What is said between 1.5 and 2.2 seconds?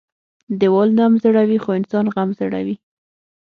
خو انسان